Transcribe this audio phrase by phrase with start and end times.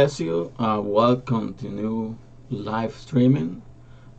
[0.00, 0.50] bless you.
[0.58, 2.16] Uh, welcome to new
[2.48, 3.60] live streaming.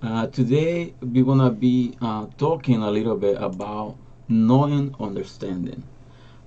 [0.03, 3.97] Uh, today we're gonna be uh, talking a little bit about
[4.27, 5.81] knowing understanding,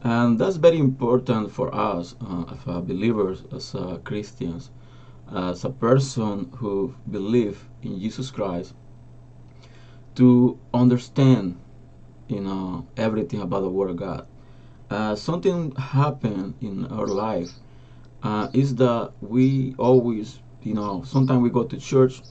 [0.04, 4.70] and that's very important for us uh, as uh, believers, as uh, Christians,
[5.34, 8.72] as a person who believe in Jesus Christ,
[10.14, 11.58] to understand,
[12.28, 15.18] you know, everything about the Word of God.
[15.18, 17.54] Something happened in our life
[18.24, 22.22] uh, is that we always, you know, sometimes we go to church,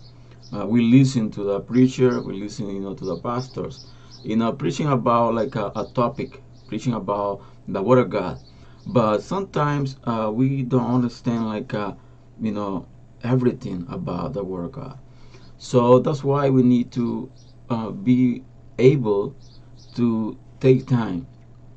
[0.53, 3.81] uh, we listen to the preacher, we listen, you know, to the pastors,
[4.23, 8.39] you know, preaching about like a, a topic, preaching about the Word of God.
[8.87, 11.93] But sometimes uh, we don't understand like, uh,
[12.41, 12.87] you know,
[13.23, 14.99] everything about the Word of God.
[15.57, 17.31] So that's why we need to
[17.69, 18.43] uh, be
[18.79, 19.35] able
[19.95, 21.27] to take time,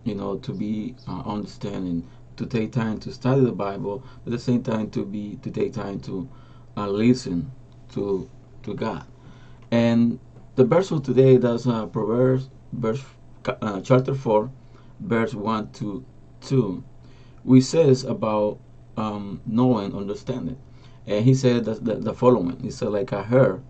[0.05, 4.39] you know, to be uh, understanding to take time to study the Bible, but at
[4.39, 6.29] the same time to be to take time to
[6.77, 7.51] uh, listen
[7.93, 8.29] to
[8.63, 9.05] to God.
[9.71, 10.21] And
[10.55, 13.03] the verse of today does uh, Proverbs verse
[13.47, 14.51] uh, chapter four,
[15.01, 16.05] verse one to
[16.41, 16.85] two,
[17.43, 18.59] which says about
[18.97, 20.59] um, knowing, understanding.
[21.07, 22.59] And he said that the, the following.
[22.61, 23.63] He said, like I heard,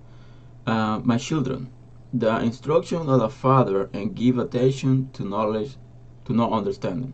[0.66, 1.70] uh, my children,
[2.12, 5.76] the instruction of the Father, and give attention to knowledge,
[6.24, 7.12] to know understanding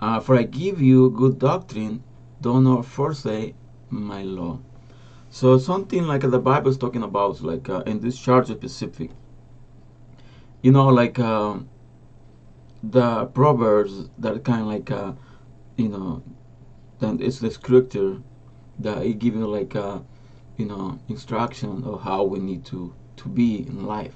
[0.00, 2.02] uh, for I give you good doctrine,
[2.40, 3.54] do not forsake
[3.90, 4.60] my law.
[5.28, 9.10] So something like the Bible is talking about, like uh, in this chapter specific,
[10.62, 11.58] you know, like uh,
[12.82, 15.12] the proverbs that kind of like, uh,
[15.76, 16.22] you know,
[16.98, 18.16] then it's the scripture
[18.78, 20.00] that it gives you like, uh,
[20.56, 24.14] you know, instruction of how we need to to be in life.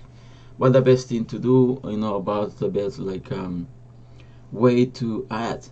[0.56, 3.68] What the best thing to do, you know, about the best like um,
[4.50, 5.70] way to act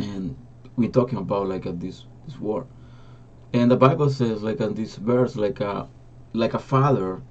[0.00, 0.36] and
[0.76, 2.66] we're talking about like a, this this war.
[3.52, 5.88] And the bible says like in this verse like a
[6.32, 7.22] like a father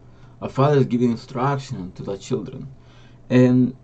[0.42, 2.68] a father is giving instruction to the children.
[3.30, 3.76] And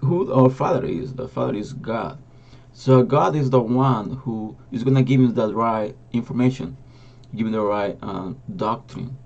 [0.00, 1.14] who our father is?
[1.14, 2.18] The father is god.
[2.72, 6.76] So god is the one who is going to give us the right information
[7.34, 9.16] give the right uh, doctrine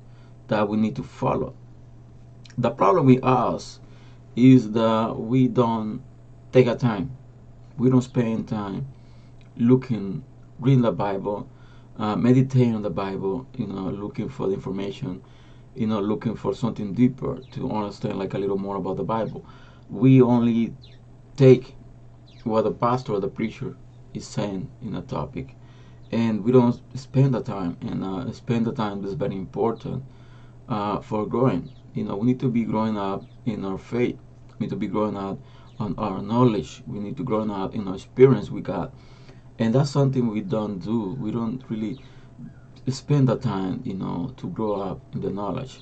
[0.49, 1.55] that we need to follow.
[2.59, 3.81] The problem with us
[4.37, 6.03] is that we don't
[6.53, 7.17] take a time.
[7.77, 8.87] We don't spend time
[9.57, 10.25] looking
[10.59, 11.49] reading the bible
[11.99, 15.23] uh, meditating on the bible you know looking for the information
[15.75, 19.45] you know looking for something deeper to understand like a little more about the bible
[19.89, 20.75] we only
[21.37, 21.77] take
[22.45, 23.77] what the pastor or the preacher
[24.13, 25.57] is saying in a topic
[26.13, 30.03] and we don't spend the time and uh, spend the time is very important
[30.69, 34.19] uh, for growing you know we need to be growing up in our faith
[34.59, 35.39] we need to be growing up
[35.79, 36.83] on our knowledge.
[36.87, 38.93] We need to grow up in our experience with God.
[39.59, 41.17] And that's something we don't do.
[41.21, 41.99] We don't really
[42.89, 45.81] spend the time, you know, to grow up in the knowledge.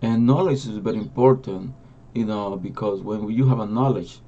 [0.00, 1.74] And knowledge is very important,
[2.14, 4.20] you know, because when you have a knowledge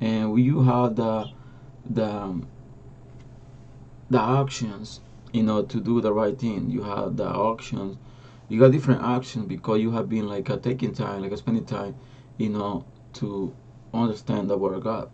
[0.00, 1.30] and when you have the
[1.88, 2.42] the
[4.10, 5.00] the actions,
[5.32, 7.96] you know, to do the right thing, you have the actions,
[8.48, 11.94] you got different actions because you have been like taking time, like spending time,
[12.36, 12.84] you know,
[13.14, 13.54] to
[13.92, 15.10] understand the word of God.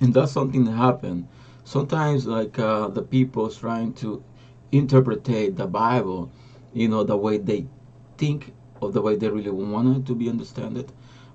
[0.00, 1.28] And that's something that happened.
[1.70, 4.24] Sometimes, like uh, the people trying to
[4.72, 6.28] interpret the Bible,
[6.74, 7.68] you know, the way they
[8.18, 10.90] think or the way they really want it to be understood.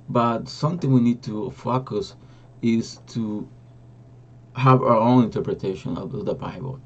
[0.09, 2.15] But something we need to focus
[2.61, 3.47] is to
[4.57, 6.81] have our own interpretation of the Bible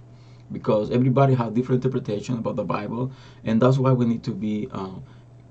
[0.52, 3.12] because everybody has different interpretation about the Bible,
[3.44, 5.02] and that's why we need to be um,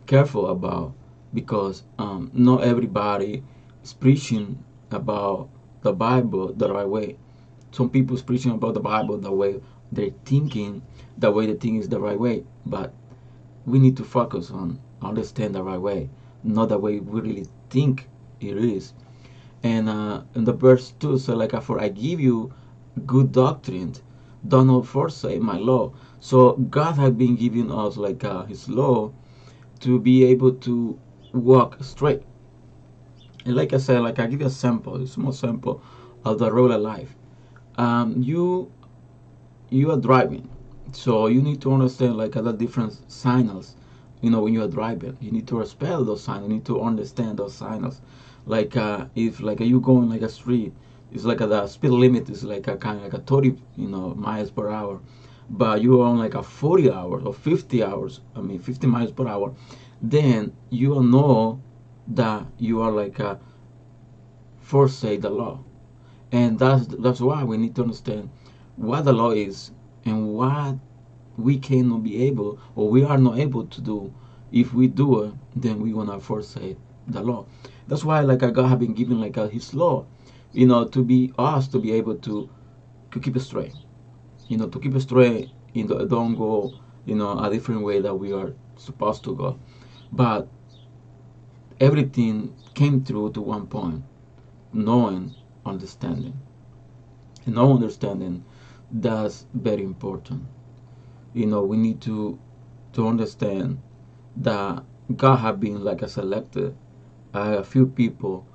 [0.07, 0.95] careful about
[1.35, 3.43] because um, not everybody
[3.83, 5.49] is preaching about
[5.83, 7.17] the Bible the right way.
[7.71, 9.61] Some people is preaching about the Bible the way
[9.93, 10.83] they're thinking,
[11.17, 12.45] the way they think is the right way.
[12.67, 12.93] But
[13.67, 16.11] we need to focus on understand the right way,
[16.43, 18.09] not the way we really think
[18.41, 18.95] it is.
[19.63, 22.53] And uh, in the verse two, so like for I give you
[23.07, 23.95] good doctrine,
[24.47, 25.93] do not forsake my law.
[26.21, 29.13] So God has been giving us like uh, His law
[29.81, 30.99] to be able to
[31.33, 32.23] walk straight
[33.49, 35.83] and like I said, like I give you a sample, a small sample
[36.23, 37.15] of the real life.
[37.79, 38.73] Um, you
[39.71, 40.49] you are driving,
[40.93, 43.77] so you need to understand like other different signals.
[44.21, 46.43] You know, when you are driving, you need to respect those signs.
[46.43, 48.01] You need to understand those signals.
[48.47, 50.73] Like uh, if like you going like a street,
[51.13, 53.89] it's like a, the speed limit is like a kind of like a 30 you
[53.89, 55.01] know miles per hour,
[55.49, 58.21] but you are on like a 40 hours or 50 hours.
[58.35, 59.55] I mean 50 miles per hour,
[60.03, 61.63] then you know
[62.09, 63.39] that you are like a
[64.61, 65.61] forsake the law
[66.33, 68.29] and that's that's why we need to understand
[68.77, 69.71] what the law is
[70.05, 70.77] and what
[71.37, 74.13] we cannot be able or we are not able to do.
[74.53, 76.77] If we do it then we're gonna forsake
[77.07, 77.47] the law.
[77.87, 80.07] That's why like god have been given like a, his law
[80.53, 82.49] you know to be us to be able to
[83.11, 83.75] to keep it straight.
[84.49, 86.73] You know to keep it straight you know don't go
[87.07, 89.59] you know a different way that we are supposed to go.
[90.13, 90.49] But
[91.81, 94.03] everything came through to one point
[94.73, 95.35] knowing
[95.69, 96.39] understanding.
[97.47, 98.45] And know understanding
[98.91, 100.45] that's very important.
[101.35, 102.39] You know we need to
[102.95, 103.81] to understand
[104.37, 104.85] that
[105.17, 106.77] god have been like a selected
[107.35, 108.47] a few people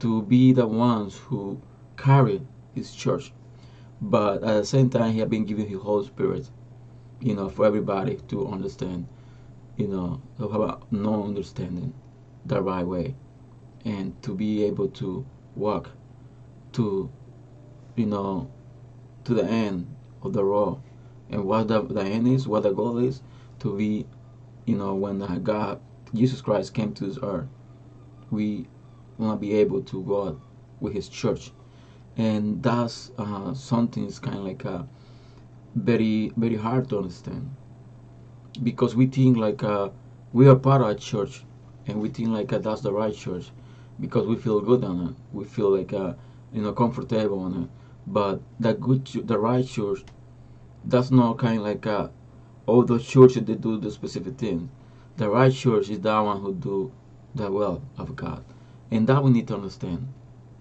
[0.00, 1.60] to be the ones who
[1.96, 2.40] carry
[2.74, 3.32] his church.
[4.00, 6.48] But at the same time he has been giving his Holy Spirit,
[7.20, 9.08] you know, for everybody to understand,
[9.76, 10.20] you know,
[10.90, 11.92] no understanding
[12.46, 13.14] the right way
[13.84, 15.26] and to be able to
[15.56, 15.90] walk
[16.72, 17.10] to,
[17.96, 18.50] you know,
[19.24, 20.80] to the end of the road.
[21.30, 23.22] And what the, the end is, what the goal is,
[23.60, 24.06] to be,
[24.64, 25.80] you know, when God,
[26.14, 27.46] Jesus Christ came to this earth,
[28.30, 28.66] we
[29.18, 30.40] want to be able to go
[30.80, 31.52] with his church.
[32.16, 34.86] And that's uh, something is kind of like a
[35.74, 37.54] very very hard to understand.
[38.62, 39.90] Because we think like uh,
[40.32, 41.44] we are part of a church
[41.86, 43.50] and we think like uh, that's the right church.
[44.00, 45.14] Because we feel good on it.
[45.32, 46.14] We feel like uh,
[46.52, 47.70] you know comfortable on it
[48.06, 50.00] but the good the right church
[50.84, 52.08] that's not kind of like uh,
[52.66, 54.70] all those churches they do the specific thing
[55.16, 56.92] the right church is that one who do
[57.34, 58.44] the will of god
[58.90, 60.08] and that we need to understand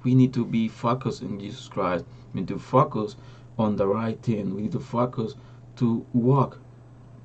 [0.07, 2.06] we need to be focused in Jesus Christ.
[2.34, 3.18] We need to focus
[3.57, 4.56] on the right thing.
[4.56, 5.36] We need to focus
[5.78, 6.60] to walk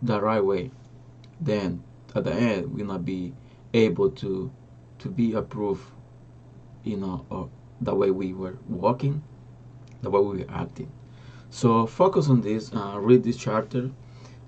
[0.02, 0.72] the right way.
[1.40, 3.34] Then at the end we'll not be
[3.72, 4.50] able to
[4.98, 5.84] to be approved,
[6.82, 7.50] you know, of
[7.84, 9.22] the way we were walking,
[10.02, 10.90] the way we were acting.
[11.50, 13.90] So focus on this, uh, read this chapter,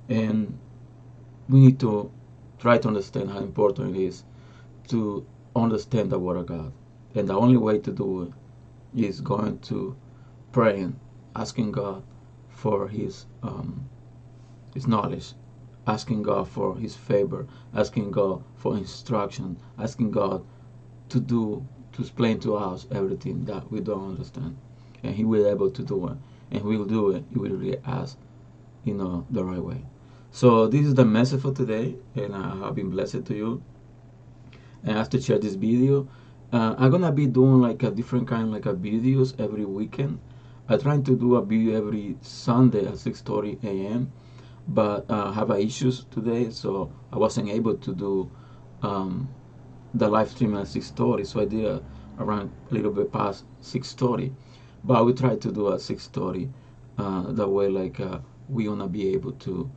[0.09, 0.59] and
[1.49, 2.11] we need to
[2.59, 4.25] try to understand how important it is
[4.89, 6.73] to understand the Word of God.
[7.15, 8.33] And the only way to do it
[8.99, 9.97] is going to
[10.53, 10.99] praying,
[11.37, 12.03] asking God
[12.49, 13.89] for His um,
[14.73, 15.35] His knowledge,
[15.87, 20.45] asking God for His favor, asking God for instruction, asking God
[21.11, 24.57] to do to explain to us everything that we don't understand,
[25.03, 26.17] and He will be able to do it,
[26.51, 27.25] and we will do it.
[27.33, 28.19] He will really ask,
[28.85, 29.85] you know, the right way.
[30.31, 33.63] So this is the message for today, and I have been blessed to you.
[34.83, 36.09] And after share this video
[36.55, 40.21] uh, I'm gonna be doing like a different kind like a videos every weekend.
[40.69, 44.13] I trying to do a video every Sunday at 6:30 a.m.
[44.69, 48.31] But uh, have issues today, so I wasn't able to do
[48.83, 49.29] um,
[49.95, 51.25] the live stream at 6:30.
[51.25, 51.83] So I did a,
[52.19, 54.33] around a little bit past 6:30.
[54.85, 56.51] But will try to do at 6:30.
[56.99, 58.19] Uh, that way, like uh,
[58.49, 59.71] we wanna be able to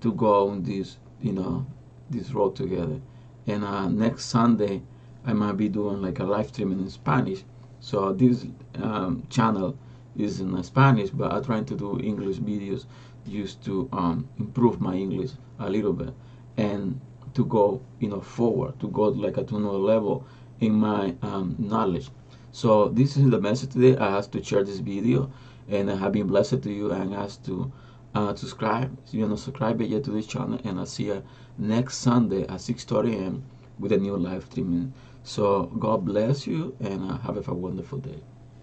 [0.00, 1.66] to go on this, you know,
[2.10, 3.00] this road together.
[3.46, 4.82] And uh, next Sunday.
[5.24, 7.44] I might be doing like a live stream in Spanish.
[7.80, 8.46] So this
[8.76, 9.76] um, channel
[10.16, 12.86] is in Spanish, but I'm trying to do English videos
[13.28, 16.14] just to um, improve my English a little bit
[16.56, 17.00] and
[17.34, 20.26] to go, you know, forward, to go like to another level
[20.60, 22.08] in my um, knowledge.
[22.52, 23.96] So this is the message today.
[23.96, 25.30] I asked to share this video,
[25.68, 27.72] and I have been blessed to you, and asked to
[28.14, 28.96] uh, subscribe.
[29.06, 31.22] If you're not subscribed yet to this channel, and I'll see you
[31.58, 33.44] next Sunday at 6:30 a.m.
[33.78, 34.92] with a new live streaming.
[35.22, 38.20] So God bless you and uh, have a wonderful day.